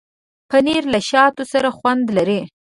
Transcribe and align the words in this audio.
پنېر 0.49 0.83
له 0.93 0.99
شاتو 1.09 1.43
سره 1.51 1.69
خوند 1.77 2.05
لري. 2.17 2.41